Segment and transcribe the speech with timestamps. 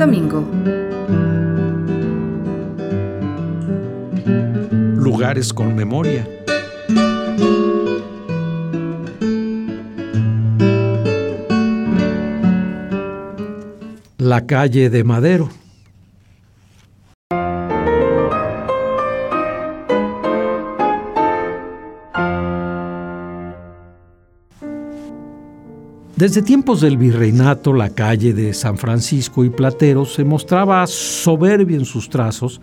[0.00, 0.48] Domingo.
[4.96, 6.26] Lugares con memoria.
[14.16, 15.50] La calle de Madero.
[26.20, 31.86] Desde tiempos del virreinato, la calle de San Francisco y Platero se mostraba soberbia en
[31.86, 32.60] sus trazos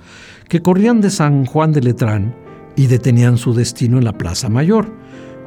[0.47, 2.35] que corrían de San Juan de Letrán
[2.75, 4.93] y detenían su destino en la Plaza Mayor.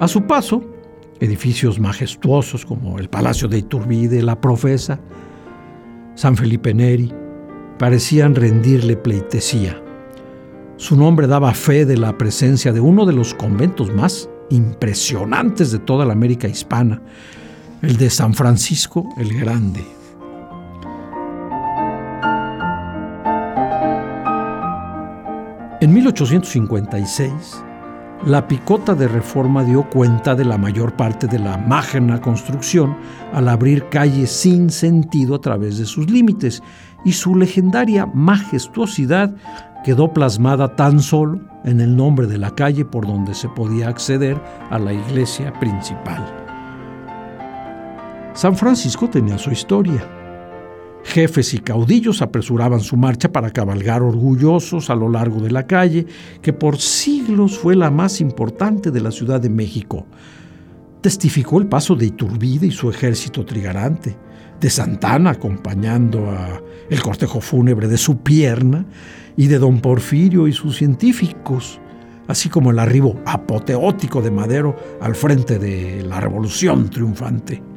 [0.00, 0.64] A su paso,
[1.20, 4.98] edificios majestuosos como el Palacio de Iturbide, la Profesa,
[6.16, 7.14] San Felipe Neri,
[7.78, 9.80] parecían rendirle pleitesía.
[10.78, 15.78] Su nombre daba fe de la presencia de uno de los conventos más impresionantes de
[15.78, 17.00] toda la América hispana,
[17.82, 19.84] el de San Francisco el Grande.
[25.80, 27.32] En 1856,
[28.26, 32.94] la picota de reforma dio cuenta de la mayor parte de la mágena construcción
[33.32, 36.62] al abrir calles sin sentido a través de sus límites
[37.06, 39.34] y su legendaria majestuosidad
[39.84, 44.38] quedó plasmada tan solo en el nombre de la calle por donde se podía acceder
[44.68, 46.39] a la iglesia principal.
[48.34, 50.08] San Francisco tenía su historia.
[51.02, 56.06] Jefes y caudillos apresuraban su marcha para cabalgar orgullosos a lo largo de la calle,
[56.40, 60.06] que por siglos fue la más importante de la Ciudad de México.
[61.00, 64.16] Testificó el paso de Iturbide y su ejército trigarante,
[64.60, 68.84] de Santana acompañando a el cortejo fúnebre de su pierna
[69.36, 71.80] y de don Porfirio y sus científicos,
[72.28, 77.69] así como el arribo apoteótico de Madero al frente de la revolución triunfante.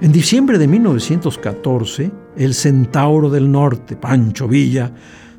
[0.00, 4.92] En diciembre de 1914, el centauro del norte, Pancho Villa,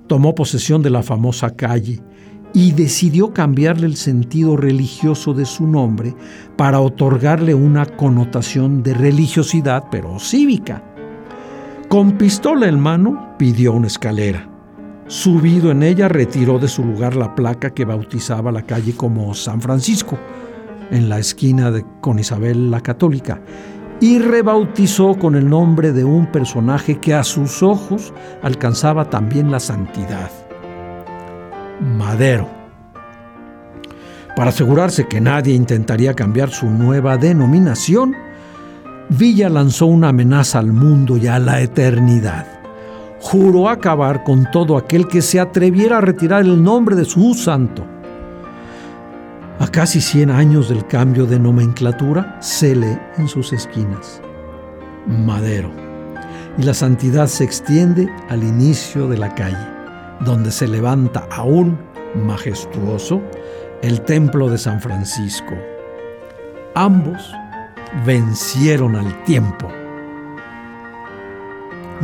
[0.08, 2.02] tomó posesión de la famosa calle
[2.54, 6.14] y decidió cambiarle el sentido religioso de su nombre
[6.58, 10.84] para otorgarle una connotación de religiosidad, pero cívica.
[11.88, 14.50] Con pistola en mano, pidió una escalera.
[15.08, 19.62] Subido en ella, retiró de su lugar la placa que bautizaba la calle como San
[19.62, 20.20] Francisco,
[20.92, 23.42] en la esquina de, con Isabel la Católica,
[24.02, 29.60] y rebautizó con el nombre de un personaje que a sus ojos alcanzaba también la
[29.60, 30.32] santidad,
[31.98, 32.48] Madero.
[34.36, 38.16] Para asegurarse que nadie intentaría cambiar su nueva denominación,
[39.10, 42.46] Villa lanzó una amenaza al mundo y a la eternidad.
[43.20, 47.99] Juró acabar con todo aquel que se atreviera a retirar el nombre de su santo
[49.60, 54.22] a casi 100 años del cambio de nomenclatura, se lee en sus esquinas.
[55.06, 55.70] Madero.
[56.58, 59.68] Y la santidad se extiende al inicio de la calle,
[60.22, 61.78] donde se levanta aún
[62.16, 63.22] majestuoso
[63.82, 65.56] el templo de San Francisco.
[66.76, 67.34] Ambos
[68.06, 69.70] vencieron al tiempo.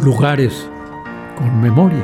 [0.03, 0.69] Lugares
[1.37, 2.03] con memoria.